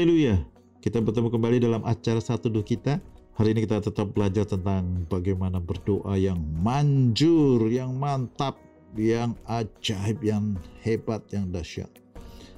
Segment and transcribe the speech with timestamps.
[0.00, 0.40] Haleluya.
[0.80, 3.04] Kita bertemu kembali dalam acara satu duh kita.
[3.36, 8.56] Hari ini kita tetap belajar tentang bagaimana berdoa yang manjur, yang mantap,
[8.96, 11.92] yang ajaib, yang hebat, yang dahsyat.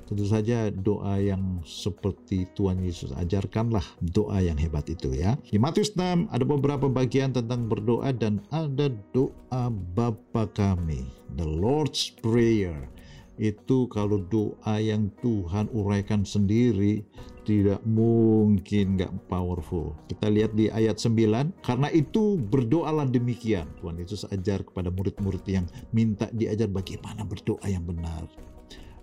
[0.07, 5.35] Tentu saja doa yang seperti Tuhan Yesus ajarkanlah doa yang hebat itu ya.
[5.43, 9.67] Di Matius 6 ada beberapa bagian tentang berdoa dan ada doa
[9.99, 11.03] Bapa kami,
[11.35, 12.87] the Lord's Prayer
[13.41, 17.01] itu kalau doa yang Tuhan uraikan sendiri
[17.43, 19.97] tidak mungkin nggak powerful.
[20.07, 23.67] Kita lihat di ayat 9, karena itu berdoalah demikian.
[23.83, 28.29] Tuhan Yesus ajar kepada murid-murid yang minta diajar bagaimana berdoa yang benar.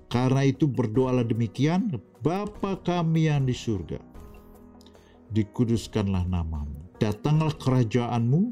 [0.09, 1.93] Karena itu berdoalah demikian,
[2.25, 4.01] Bapa kami yang di surga,
[5.35, 6.89] dikuduskanlah namamu.
[6.97, 8.51] Datanglah kerajaanmu,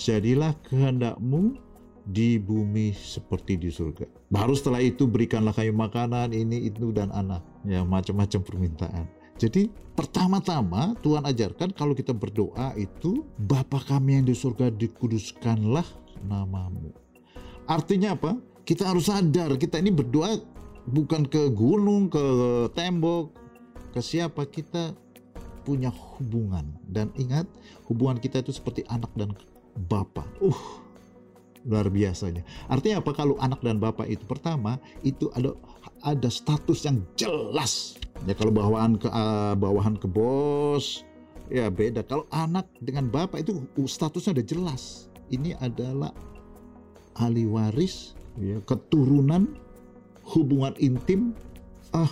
[0.00, 1.69] jadilah kehendakmu
[2.06, 4.06] di bumi seperti di surga.
[4.30, 9.04] Baru setelah itu berikanlah kayu makanan ini itu dan anak ya macam-macam permintaan.
[9.40, 15.86] Jadi pertama-tama Tuhan ajarkan kalau kita berdoa itu Bapa kami yang di surga dikuduskanlah
[16.28, 16.92] namamu.
[17.64, 18.36] Artinya apa?
[18.68, 20.36] Kita harus sadar kita ini berdoa
[20.84, 22.20] bukan ke gunung, ke
[22.76, 23.32] tembok,
[23.96, 24.92] ke siapa kita
[25.64, 27.46] punya hubungan dan ingat
[27.88, 29.32] hubungan kita itu seperti anak dan
[29.88, 30.26] bapak.
[30.40, 30.82] Uh,
[31.66, 32.42] luar biasanya.
[32.68, 33.12] Artinya apa?
[33.12, 35.52] Kalau anak dan bapak itu pertama itu ada
[36.00, 37.96] ada status yang jelas.
[38.24, 41.04] Ya kalau bawahan ke uh, bawahan ke bos
[41.52, 42.06] ya beda.
[42.06, 44.82] Kalau anak dengan bapak itu statusnya udah jelas.
[45.30, 46.10] Ini adalah
[47.14, 49.54] ahli waris, ya, keturunan,
[50.26, 51.36] hubungan intim.
[51.94, 52.10] Ah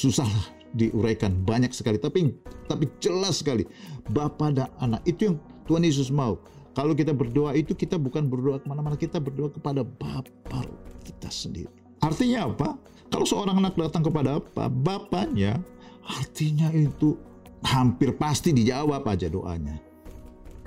[0.00, 0.28] susah
[0.72, 2.30] diuraikan banyak sekali tapi
[2.70, 3.66] tapi jelas sekali
[4.14, 5.36] bapak dan anak itu yang
[5.66, 6.38] Tuhan Yesus mau
[6.70, 10.62] kalau kita berdoa itu kita bukan berdoa ke mana-mana, kita berdoa kepada Bapa
[11.02, 11.70] kita sendiri.
[12.00, 12.78] Artinya apa?
[13.10, 14.70] Kalau seorang anak datang kepada apa?
[14.70, 15.58] Bapaknya,
[16.06, 17.18] artinya itu
[17.66, 19.76] hampir pasti dijawab aja doanya.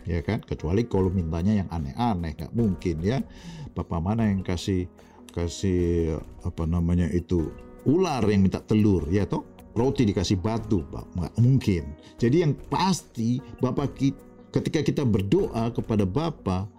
[0.03, 0.43] Ya kan?
[0.43, 3.23] Kecuali kalau mintanya yang aneh-aneh, nggak mungkin ya.
[3.71, 4.85] Bapak mana yang kasih
[5.33, 7.49] kasih apa namanya itu
[7.87, 9.47] ular yang minta telur, ya toh?
[9.73, 11.95] Roti dikasih batu, nggak mungkin.
[12.19, 16.69] Jadi yang pasti Bapak kita Ketika kita berdoa kepada Bapa,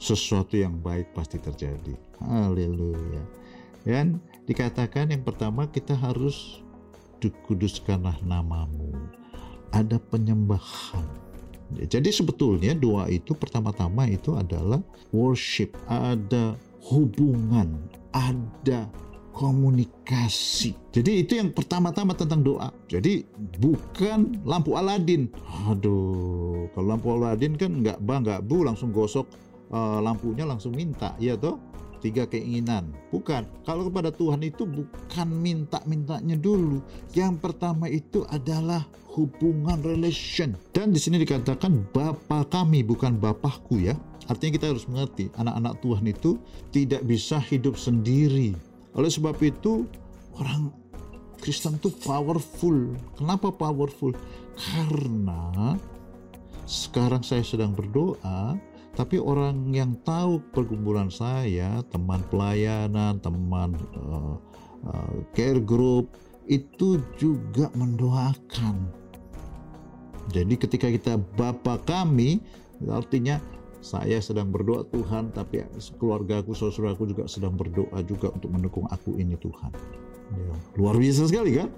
[0.00, 1.92] sesuatu yang baik pasti terjadi.
[2.24, 3.20] Haleluya.
[3.84, 4.16] Dan
[4.48, 6.64] dikatakan yang pertama kita harus
[7.20, 8.96] dikuduskanlah namamu.
[9.76, 11.04] Ada penyembahan.
[11.76, 14.80] Jadi sebetulnya doa itu pertama-tama itu adalah
[15.12, 16.56] worship, ada
[16.88, 17.76] hubungan,
[18.16, 18.88] ada
[19.38, 20.74] komunikasi.
[20.90, 22.74] Jadi itu yang pertama-tama tentang doa.
[22.90, 23.22] Jadi
[23.62, 25.30] bukan lampu Aladin.
[25.70, 29.30] Aduh, kalau lampu Aladin kan nggak bang nggak bu langsung gosok
[29.70, 31.62] uh, lampunya langsung minta, ya toh?
[32.02, 32.90] Tiga keinginan.
[33.14, 33.46] Bukan.
[33.62, 36.82] Kalau kepada Tuhan itu bukan minta-mintanya dulu.
[37.10, 38.86] Yang pertama itu adalah
[39.18, 40.54] hubungan relation.
[40.70, 43.98] Dan di sini dikatakan Bapa kami bukan Bapakku ya.
[44.30, 46.38] Artinya kita harus mengerti anak-anak Tuhan itu
[46.70, 48.67] tidak bisa hidup sendiri
[48.98, 49.86] oleh sebab itu
[50.34, 50.74] orang
[51.38, 52.98] Kristen itu powerful.
[53.14, 54.10] Kenapa powerful?
[54.58, 55.78] Karena
[56.66, 58.58] sekarang saya sedang berdoa,
[58.98, 64.34] tapi orang yang tahu pergumulan saya, teman pelayanan, teman uh,
[64.82, 66.10] uh, care group,
[66.50, 68.90] itu juga mendoakan.
[70.34, 72.42] Jadi ketika kita Bapa kami,
[72.90, 73.38] artinya
[73.78, 75.62] saya sedang berdoa Tuhan, tapi
[76.02, 79.70] keluarga aku, saudaraku juga sedang berdoa juga untuk mendukung aku ini Tuhan.
[80.28, 81.70] Ya, luar biasa sekali kan?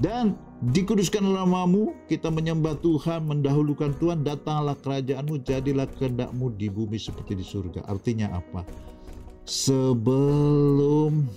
[0.00, 0.34] Dan
[0.72, 7.44] dikuduskan namamu, kita menyembah Tuhan, mendahulukan Tuhan, datanglah kerajaanmu, jadilah kehendakmu di bumi seperti di
[7.44, 7.84] surga.
[7.86, 8.64] Artinya apa?
[9.44, 11.28] Sebelum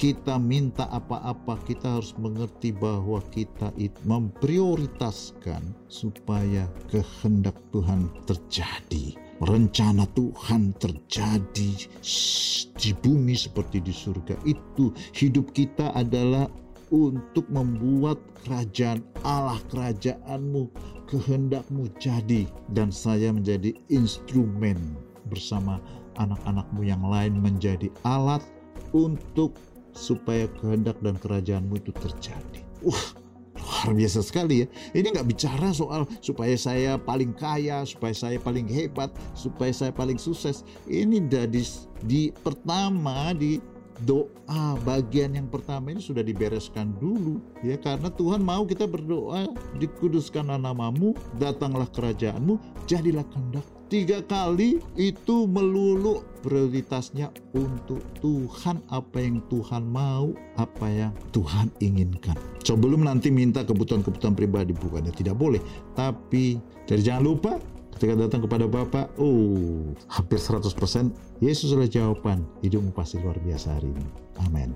[0.00, 3.68] kita minta apa-apa, kita harus mengerti bahwa kita
[4.08, 11.72] memprioritaskan supaya kehendak Tuhan terjadi rencana Tuhan terjadi
[12.76, 14.36] di bumi seperti di surga.
[14.44, 16.48] Itu hidup kita adalah
[16.90, 20.68] untuk membuat kerajaan Allah, kerajaanmu,
[21.08, 22.44] kehendakmu jadi.
[22.74, 24.76] Dan saya menjadi instrumen
[25.30, 25.78] bersama
[26.18, 28.42] anak-anakmu yang lain menjadi alat
[28.90, 29.54] untuk
[29.94, 32.60] supaya kehendak dan kerajaanmu itu terjadi.
[32.82, 33.19] Uh,
[33.80, 34.66] luar biasa sekali ya.
[34.92, 40.20] Ini nggak bicara soal supaya saya paling kaya, supaya saya paling hebat, supaya saya paling
[40.20, 40.62] sukses.
[40.84, 41.64] Ini dari
[42.04, 43.60] di pertama di
[44.04, 49.44] doa bagian yang pertama ini sudah dibereskan dulu ya karena Tuhan mau kita berdoa
[49.76, 52.56] dikuduskanlah namamu datanglah kerajaanmu
[52.88, 58.80] jadilah kehendak tiga kali itu melulu prioritasnya untuk Tuhan.
[58.88, 62.38] Apa yang Tuhan mau apa yang Tuhan inginkan.
[62.62, 64.72] Sebelum nanti minta kebutuhan-kebutuhan pribadi.
[64.72, 65.60] Bukannya tidak boleh
[65.98, 67.52] tapi jadi jangan lupa
[67.98, 70.70] ketika datang kepada Bapak oh hampir 100%
[71.42, 72.46] Yesus adalah jawaban.
[72.62, 74.06] Hidupmu pasti luar biasa hari ini.
[74.46, 74.70] Amin